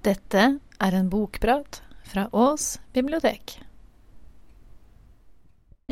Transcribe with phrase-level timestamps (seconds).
[0.00, 0.42] Dette
[0.80, 3.58] er en bokprat fra Ås bibliotek.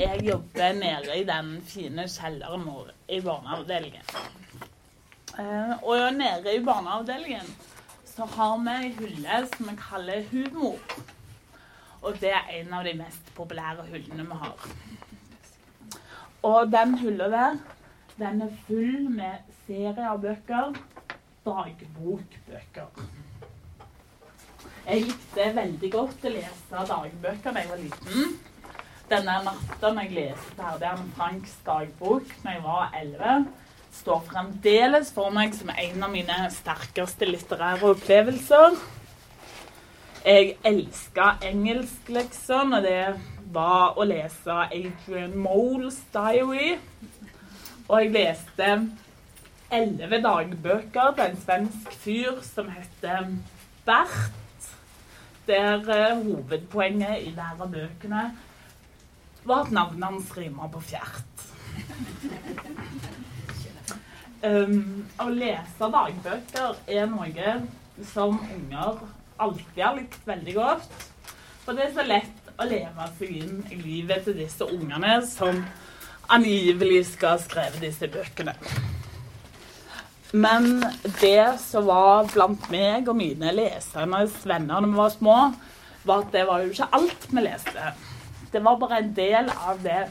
[0.00, 4.08] Jeg jobber nede i den fine kjelleren vår i barneavdelingen.
[5.36, 7.52] Eh, og nede i barneavdelingen
[8.08, 10.80] så har vi ei hylle som vi kaller humor.
[12.00, 14.68] Og det er en av de mest populære hyllene vi har.
[16.48, 17.62] Og den hylla der,
[18.16, 20.78] den er full med serier av bøker,
[21.44, 23.10] dagbokbøker.
[24.88, 28.30] Jeg likte veldig godt å lese dagbøker da jeg var liten.
[29.10, 33.42] Denne natta når jeg leste ferdig Anne Franks dagbok når jeg var 11,
[33.98, 38.78] står fremdeles for meg som en av mine sterkeste litterære opplevelser.
[40.24, 43.04] Jeg elska engelsk, liksom, og det
[43.52, 46.78] var å lese Adrian Moles diary.
[47.90, 48.72] Og jeg leste
[49.68, 53.34] elleve dagbøker til en svensk fyr som heter
[53.84, 54.47] Bert.
[55.48, 58.24] Der uh, hovedpoenget i lærebøkene bøkene
[59.48, 61.46] var at navnet hans rima på fjert.
[64.38, 67.54] Um, å lese dagbøker er noe
[68.06, 69.00] som unger
[69.42, 70.92] alltid har likt veldig godt.
[71.64, 75.58] For det er så lett å leve seg inn i livet til disse ungene som
[76.30, 78.54] angivelig skal ha skrevet disse bøkene.
[80.32, 80.84] Men
[81.20, 85.36] det som var blant meg og mine lesernes venner da vi var små,
[86.04, 87.92] var at det var jo ikke alt vi leste.
[88.52, 90.02] Det var bare en del av det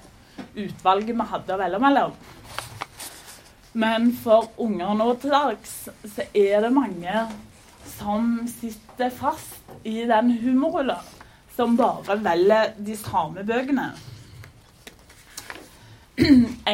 [0.57, 2.17] utvalget vi hadde å velge mellom.
[3.77, 7.27] Men for unger nå til dags så er det mange
[7.97, 10.97] som sitter fast i den humorrulla,
[11.53, 13.91] som bare velger de samme bøkene.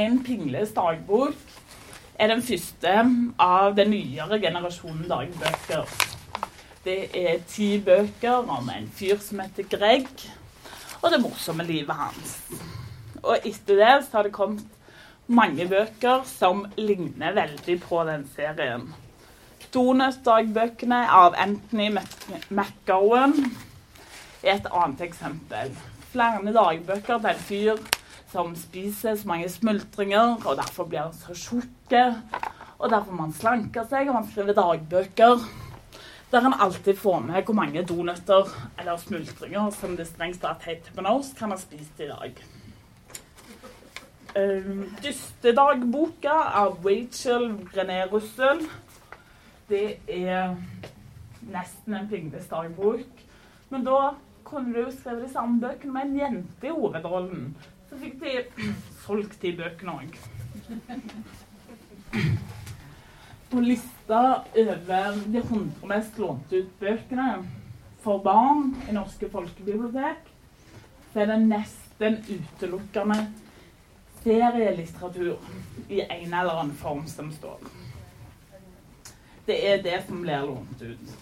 [0.04, 1.53] En pingles dagbok
[2.24, 2.92] er den første
[3.44, 5.90] av den nyere generasjonen dagbøker.
[6.84, 10.08] Det er ti bøker om en fyr som heter Greg,
[11.02, 12.38] og det morsomme livet hans.
[13.24, 14.64] Og etter det så har det kommet
[15.28, 18.88] mange bøker som ligner veldig på den serien.
[19.74, 23.36] Donut-dagbøkene av Anthony McGowan
[24.44, 25.76] er et annet eksempel.
[26.14, 27.84] Flere dagbøker til en fyr
[28.34, 31.94] som spiser så mange smultringer, og derfor blir han så tjukk.
[32.80, 35.46] Og derfor man slanker seg, og man skriver dagbøker
[36.34, 38.50] der han alltid får med hvor mange donøtter
[38.80, 42.40] eller smultringer som det strengt tatt heter på norsk, han ha spist i dag.
[44.34, 48.64] Um, Dystedagboka av Rachel René Russell.
[49.70, 50.56] Det er
[51.54, 53.22] nesten en Pingles dagbok.
[53.70, 57.54] Men da kunne du jo skrive de samme bøkene med en jente i hovedrollen.
[57.94, 58.70] Så fikk de
[59.04, 60.16] solgt de bøkene òg.
[63.52, 67.28] På lista over de 100 mest lånte ut bøkene
[68.02, 70.24] for barn i norske folkebibliotek,
[71.12, 73.20] så er det nesten utelukkende
[74.24, 75.38] serielitteratur
[75.86, 77.62] i en eller annen form som står.
[79.46, 81.14] Det er det som blir lånt ut.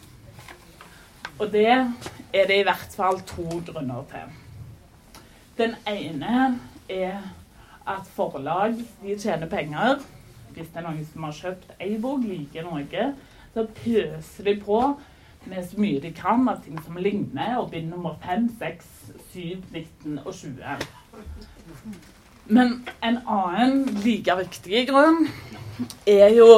[1.35, 4.40] Og det er det i hvert fall to grunner til.
[5.61, 7.19] Den ene er
[7.87, 9.99] at forlag de tjener penger.
[10.55, 13.03] Hvis det er noen som har kjøpt ei bok, liker noe,
[13.53, 14.79] så pøser de på
[15.45, 18.89] med så mye de kan av ting som ligner, og bind nummer 5, 6,
[19.35, 20.89] 7, 19 og 20.
[22.57, 25.27] Men en annen like viktig grunn
[26.09, 26.51] er jo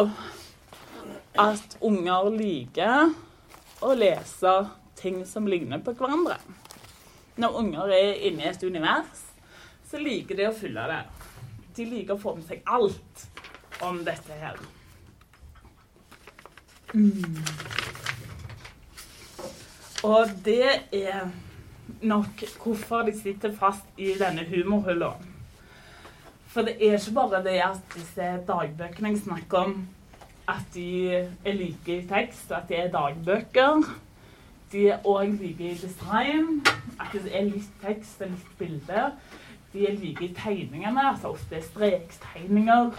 [1.44, 3.12] at unger liker
[3.84, 4.60] å lese
[4.96, 6.40] ting som ligner på hverandre.
[7.36, 9.24] Når unger er inne i et univers,
[9.90, 11.02] så liker de å fylle det.
[11.78, 13.26] De liker å få med seg alt
[13.84, 14.60] om dette her.
[16.94, 17.40] Mm.
[20.06, 21.26] Og det er
[22.06, 25.14] nok hvorfor de sitter fast i denne humorhulla.
[26.54, 29.78] For det er ikke bare det at disse dagbøkene jeg snakker om,
[30.50, 33.88] at de er like i tekst, at de er dagbøker.
[34.74, 36.64] De er òg like i design,
[37.00, 39.04] at det er litt tekst og litt bilde.
[39.74, 42.90] De er like i tegningene, altså ofte strektegninger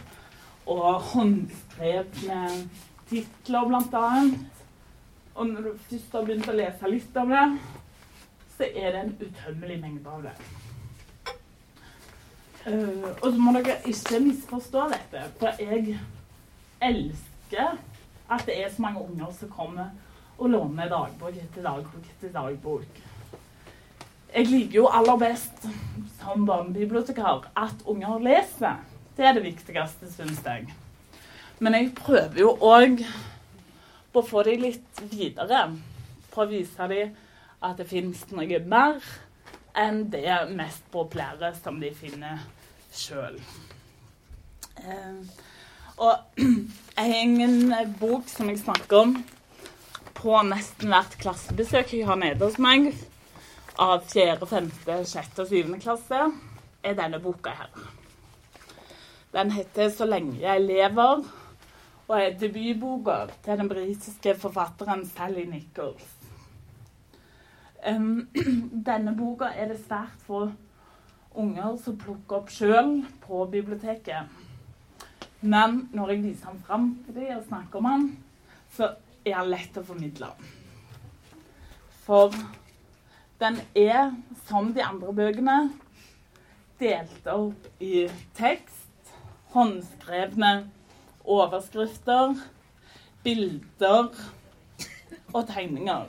[0.70, 2.42] og håndskrevne
[3.08, 4.62] titler, blant annet.
[5.34, 7.44] Og når du først har begynt å lese litt om det,
[8.54, 10.36] så er det en utømmelig mengde av det.
[12.64, 15.98] Uh, og så må dere ikke misforstå dette, for jeg
[16.80, 17.74] elsker
[18.30, 19.90] at det er så mange unger som kommer
[20.38, 23.02] og låne dagbok etter dagbok etter dagbok.
[24.34, 25.66] Jeg liker jo aller best
[26.18, 28.80] som barnebibliotekar at unger leser.
[29.14, 30.66] Det er det viktigste, syns jeg.
[31.62, 33.04] Men jeg prøver jo òg
[34.14, 35.68] å få dem litt videre.
[36.34, 37.12] for å vise dem
[37.62, 39.04] at det fins noe mer
[39.78, 42.40] enn det mest populære som de finner
[42.90, 43.38] sjøl.
[44.82, 45.20] Eh,
[46.02, 46.42] og
[46.98, 49.14] en bok som jeg snakker om
[50.24, 52.86] på nesten hvert klassebesøk jeg har nede hos meg,
[53.76, 54.70] av 4., 5.,
[55.04, 55.40] 6.
[55.42, 55.74] og 7.
[55.82, 56.20] klasse,
[56.80, 57.68] er denne boka her.
[59.34, 61.24] Den heter 'Så lenge jeg lever'
[62.08, 66.08] og er debutboka til den britiske forfatteren Sally Nichols.
[67.88, 68.28] Um,
[68.88, 70.50] denne boka er det svært få
[71.34, 74.28] unger som plukker opp sjøl på biblioteket.
[75.40, 78.18] Men når jeg viser den fram til dem og snakker om den,
[78.70, 78.94] så
[79.24, 80.30] er den lett å formidle.
[82.04, 82.34] For
[83.40, 84.12] den er,
[84.48, 85.58] som de andre bøkene,
[86.80, 88.06] delt opp i
[88.36, 89.14] tekst,
[89.54, 90.54] håndskrevne
[91.24, 92.34] overskrifter,
[93.24, 94.10] bilder
[95.32, 96.04] og tegninger.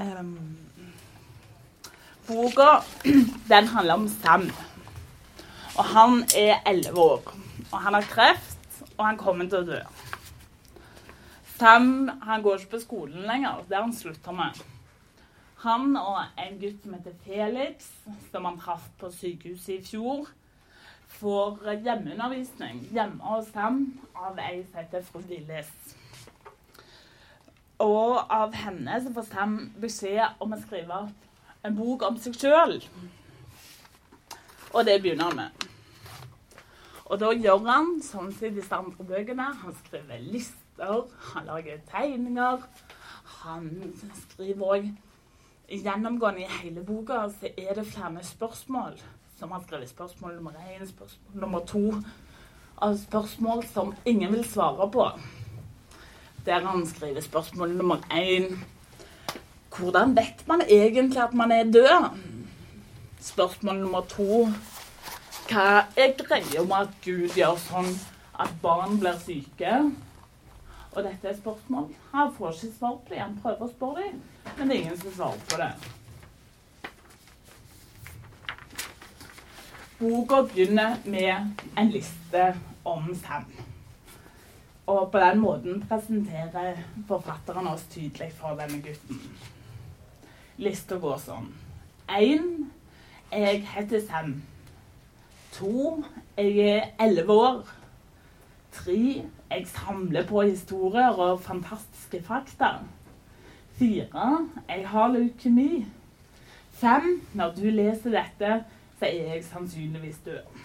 [0.00, 0.56] Um,
[2.28, 2.80] boka
[3.48, 4.50] den handler om Sam.
[5.80, 7.34] Og han er elleve år.
[7.72, 9.78] Og han har kreft, og han kommer til å dø.
[11.56, 13.62] Sam han går ikke på skolen lenger.
[13.68, 14.58] Det har han slutta med.
[15.62, 17.88] Han og en gutt som heter Felix,
[18.32, 20.28] som han traff på sykehuset i fjor,
[21.16, 23.80] får hjemmeundervisning hjemme hos Sam
[24.12, 25.72] av ei som heter fru Willis.
[27.80, 31.02] Og av henne så får Sam beskjed om å skrive
[31.64, 32.76] en bok om seg sjøl.
[34.70, 35.69] Og det begynner han med.
[37.10, 39.48] Og da gjør han sånn som i disse andre bøkene.
[39.64, 42.66] Han skriver lister, han lager tegninger.
[43.40, 43.70] Han
[44.24, 44.90] skriver òg
[45.70, 48.96] Gjennomgående i hele boka så er det flere spørsmål.
[49.38, 51.82] Som han skriver spørsmål nummer én, spørsmål nummer to.
[52.82, 55.06] Av spørsmål som ingen vil svare på.
[56.46, 58.58] Der han skriver spørsmål nummer én
[59.70, 62.18] hvordan vet man egentlig at man er død?
[63.20, 64.48] Spørsmål nummer to
[65.50, 67.88] Hva er greia med at Gud gjør sånn
[68.38, 69.72] at barn blir syke?
[70.92, 71.88] Og dette er spørsmål.
[72.12, 73.18] Han får ikke svar på det.
[73.18, 74.20] Han prøver å spørre dem,
[74.52, 75.72] men det er ingen som svarer på det.
[79.98, 82.44] Boka begynner med en liste
[82.92, 83.50] om Sam.
[84.86, 86.78] Og på den måten presenterer
[87.10, 89.18] forfatteren oss tydelig for denne gutten.
[90.62, 91.50] Lista går sånn.
[92.06, 92.70] Én
[93.34, 94.38] jeg heter Sam.
[95.58, 96.04] To
[96.38, 97.68] jeg er elleve år.
[98.72, 102.76] Tre jeg samler på historier og fantastiske fakta.
[103.78, 104.26] Fire
[104.68, 105.86] jeg har leukemi.
[106.80, 108.64] Fem når du leser dette,
[108.98, 110.60] så er jeg sannsynligvis død.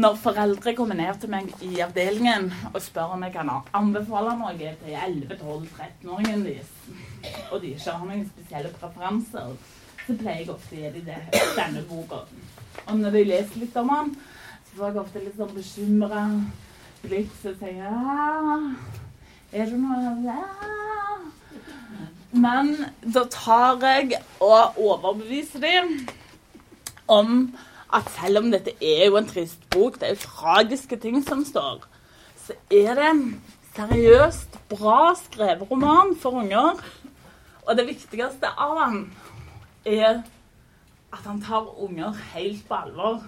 [0.00, 4.54] Når foreldre kommer ned til meg i avdelingen og spør om jeg kan anbefale noe
[4.56, 6.70] til 11-12-13-åringen deres,
[7.50, 9.50] og de ikke har noen spesielle preferanser,
[10.10, 11.04] så pleier jeg ofte å gi dem
[11.54, 12.24] denne boka.
[12.88, 14.14] Og når de leser litt om den,
[14.66, 16.22] så får jeg ofte litt sånn bekymra
[17.04, 18.58] blikk så sier ja,
[19.52, 20.40] Er det noe ja.
[22.30, 22.72] Men
[23.02, 25.94] da tar jeg og overbeviser dem
[27.10, 27.48] om
[27.90, 31.42] at selv om dette er jo en trist bok, det er jo tragiske ting som
[31.46, 31.82] står,
[32.38, 33.24] så er det en
[33.74, 36.78] seriøst bra skrevet roman for unger.
[37.66, 39.02] Og det viktigste av han
[39.84, 40.22] er
[41.10, 43.22] at han tar unger helt på alvor.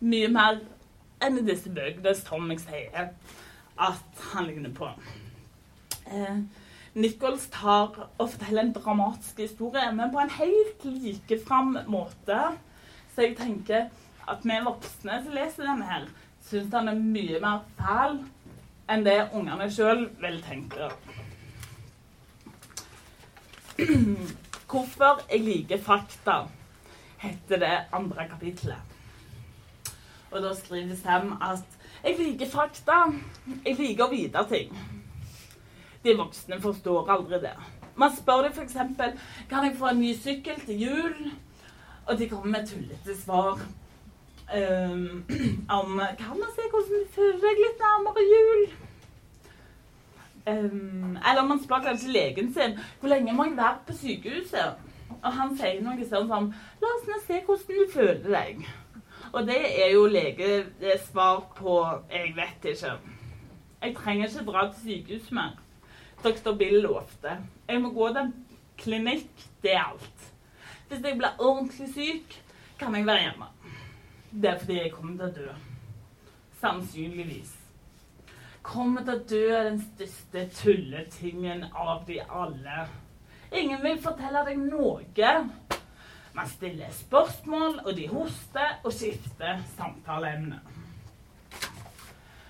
[0.00, 0.60] Mye mer
[1.24, 3.10] enn i disse bøkene som jeg sier
[3.76, 4.88] at han ligner på.
[6.06, 6.38] Eh,
[6.96, 12.40] Nichols tar og forteller en dramatisk historie, men på en helt likefram måte.
[13.14, 13.90] Så jeg tenker
[14.26, 16.08] at vi voksne som leser denne her,
[16.46, 18.18] syns han er mye mer fæl
[18.90, 20.90] enn det ungene sjøl vil tenke.
[24.70, 26.40] Hvorfor jeg liker fakta,
[27.18, 28.96] heter det andre kapitlet.
[30.30, 31.64] Og da skriver Sam at
[32.04, 32.98] jeg liker fakta.
[33.64, 34.74] Jeg liker å vite ting.
[36.04, 37.54] De voksne forstår aldri det.
[37.96, 38.76] Man spør dem f.eks.:
[39.48, 41.30] Kan jeg få en ny sykkel til jul?
[42.06, 43.62] Og de kommer med tullete svar.
[44.46, 45.24] Um,
[45.78, 48.68] om Kan man se hvordan du føler deg litt nærmere jul?
[50.46, 54.82] Um, eller man spør kanskje legen sin hvor lenge må jeg være på sykehuset.
[55.16, 56.48] Og han sier noe sånn som
[56.82, 58.66] La oss nå se hvordan du føler deg.
[59.32, 61.80] Og det er jo leges svar på
[62.12, 62.94] Jeg vet ikke.
[63.82, 65.58] Jeg trenger ikke dra til sykehus mer.
[66.22, 66.54] Dr.
[66.58, 67.36] Bill lovte.
[67.68, 68.34] Jeg må gå til en
[68.78, 69.46] klinikk.
[69.62, 70.32] Det er alt.
[70.88, 72.42] Hvis jeg blir ordentlig syk,
[72.78, 73.46] kan jeg være hjemme.
[74.42, 75.54] Det er fordi jeg kommer til å dø.
[76.60, 77.50] sannsynligvis,
[78.66, 82.86] kommer til å dø den største tulletingen av de alle.
[83.54, 85.32] Ingen vil fortelle deg noe.
[86.36, 90.58] Man stiller spørsmål, og de hoster og skifter samtaleemne.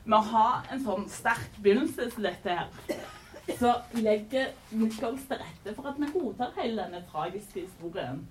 [0.07, 3.01] Å ha en sånn sterk begynnelse som dette her,
[3.59, 8.25] så legger Nichols til rette for at vi godtar hele denne tragiske historien.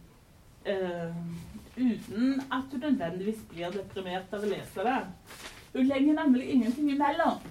[0.66, 1.14] Uh,
[1.78, 5.02] uten at du nødvendigvis blir deprimert av å lese det.
[5.76, 7.44] Hun legger nemlig ingenting imellom.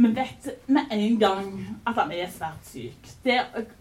[0.00, 1.48] Vi vet med en gang
[1.84, 3.08] at han er svært syk.
[3.20, 3.34] Det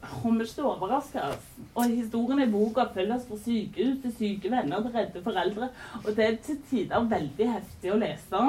[0.04, 1.46] kommer ikke til å overraske oss.
[1.72, 5.70] Og historien i boka følger oss fra sykehus til syke venner til redde foreldre.
[6.02, 8.44] Og det er til tider veldig heftig å lese.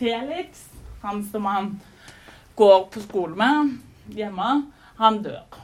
[0.00, 0.64] Felix,
[1.04, 1.70] han som han
[2.58, 4.50] går på skole med hjemme,
[4.98, 5.62] han dør.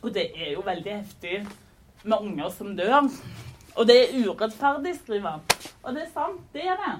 [0.00, 1.42] Og det er jo veldig heftig
[2.08, 3.12] med unger som dør.
[3.76, 5.48] Og det er urettferdig, skriver han.
[5.82, 6.96] Og det er sant, det er det.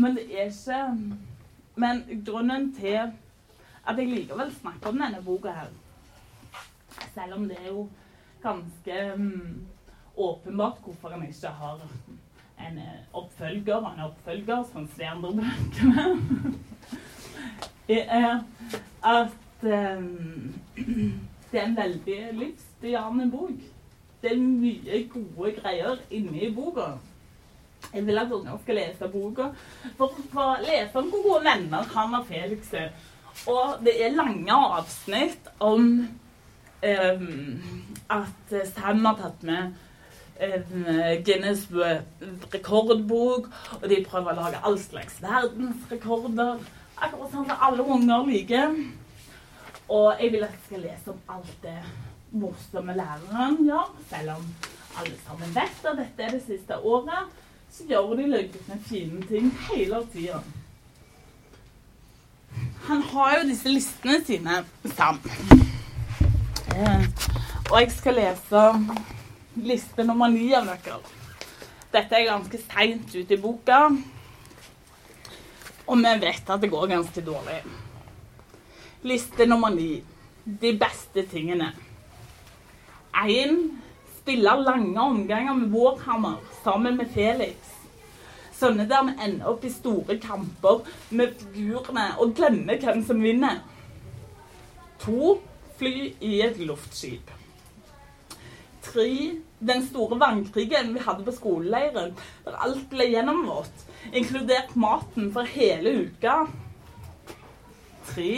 [0.00, 1.16] Men det er ikke
[1.76, 2.96] Men grunnen til
[3.88, 5.70] at jeg likevel snakker om denne boka her,
[7.14, 7.86] selv om det er jo
[8.42, 9.66] ganske um,
[10.16, 11.80] åpenbart hvorfor en ikke har
[12.60, 16.04] en eh, oppfølger og en oppfølger som de andre bøkene,
[17.88, 18.42] er
[19.04, 20.54] at um,
[21.52, 23.62] det er en veldig livsbejaende bok.
[24.22, 26.92] Det er mye gode greier inni boka.
[27.92, 29.50] Jeg vil at unger skal lese boka.
[29.98, 32.90] For å lese om hvor gode venner han og Felix er.
[33.50, 35.86] Og det er lange avsnitt om
[36.84, 37.62] um,
[38.10, 39.72] at Sam har tatt med
[40.42, 40.86] um,
[41.24, 41.66] Guinness
[42.52, 43.48] rekordbok,
[43.80, 46.60] og de prøver å lage all slags verdensrekorder.
[47.00, 48.74] Akkurat sånn som alle unger liker.
[49.90, 51.78] Og jeg vil at jeg skal lese om alt det
[52.30, 54.50] morsomme læreren gjør, selv om
[55.00, 57.30] alle sammen vet at dette er det siste året
[57.70, 60.40] så gjør de løgne fine ting hele tida.
[62.88, 64.64] Han har jo disse listene sine
[64.96, 65.64] sammen.
[66.74, 67.04] Eh,
[67.70, 68.64] og jeg skal lese
[69.60, 70.98] liste nummer ni av dere.
[71.90, 73.80] Dette er ganske seint ute i boka,
[75.90, 77.60] og vi vet at det går ganske dårlig.
[79.02, 80.02] Liste nummer ni.
[80.44, 81.72] De beste tingene.
[83.14, 83.56] Én
[84.20, 87.76] spille lange omganger med Warhammer sammen med Felix.
[88.60, 90.82] Sånne der vi ender opp i store kamper
[91.16, 93.62] med figurene og glemmer hvem som vinner.
[95.00, 95.38] To
[95.80, 97.30] fly i et luftskip.
[98.84, 99.08] Tre
[99.60, 105.92] den store vannkrigen vi hadde på skoleleiren, der alt ble gjennomvått, inkludert maten for hele
[106.06, 106.42] uka.
[108.10, 108.32] Tre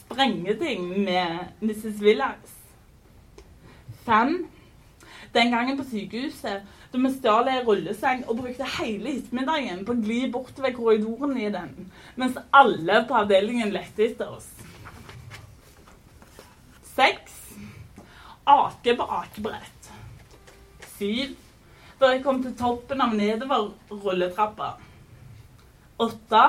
[0.00, 1.98] sprengeting med Mrs.
[2.02, 2.54] Villax.
[4.06, 4.46] Fem
[5.36, 10.02] den gangen på sykehuset da vi stjal ei rulleseng og brukte hele ettermiddagen på å
[10.02, 11.72] gli bortover korridoren i den,
[12.16, 14.48] mens alle på avdelingen lette etter oss.
[16.96, 17.34] Seks
[18.46, 19.90] ake på akebrett.
[20.96, 21.34] Syv
[22.00, 24.74] da jeg kom til toppen av nedover-rulletrappa.
[26.04, 26.42] Åtte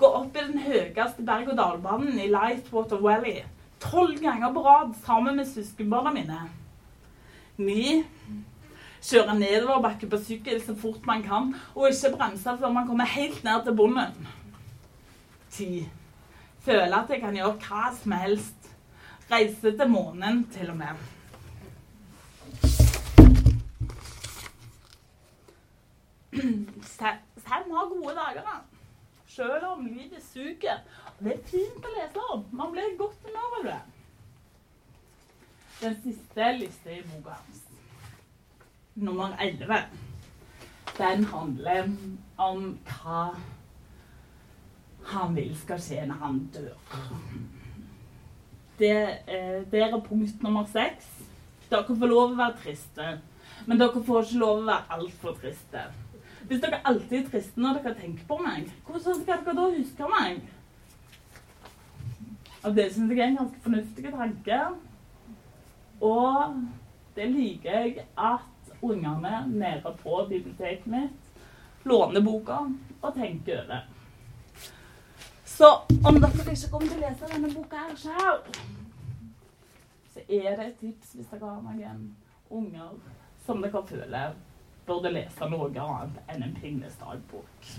[0.00, 3.42] gå opp i den høyeste berg-og-dal-banen i Lightwater Valley
[3.82, 6.40] tolv ganger på rad sammen med søskenbarna mine.
[7.58, 8.04] Ni
[9.02, 13.44] kjøre nedoverbakke på sykkel så fort man kan, og ikke bremse før man kommer helt
[13.44, 14.28] ned til bunnen.
[15.50, 15.88] Ti.
[16.62, 18.70] Føle at jeg kan gjøre hva som helst.
[19.32, 21.00] Reise til månen, til og med.
[26.92, 28.60] Sam har gode dager, da.
[29.26, 30.78] Selv om livet suger.
[31.18, 32.44] Det er fint å lese om.
[32.52, 33.80] Man blir godt humør av det.
[35.82, 37.62] Den siste lista i boka hans
[38.94, 39.74] nummer 11,
[40.98, 41.88] den handler
[42.36, 43.22] om hva
[45.10, 46.76] han vil skal skje når han dør.
[48.78, 48.92] Det,
[49.72, 51.08] det er punkt nummer seks.
[51.66, 53.08] Dere får lov å være triste,
[53.66, 55.84] men dere får ikke lov å være altfor triste.
[56.46, 60.14] Hvis dere alltid er triste når dere tenker på meg, hvordan skal dere da huske
[60.14, 60.46] meg?
[62.62, 64.62] Og det syns jeg er en ganske fornuftig tanke.
[66.02, 66.62] Og
[67.14, 72.58] det liker jeg at ungene nede på biblioteket mitt låner boka
[73.00, 73.84] og tenker over.
[75.44, 75.68] Så
[76.08, 78.40] om dere ikke kommer til å lese denne boka her sjøl,
[80.14, 82.08] så er det et tips hvis dere har noen
[82.50, 82.96] unger
[83.46, 84.34] som dere føler
[84.86, 87.70] burde lese noe annet enn en Pinnes dagbok.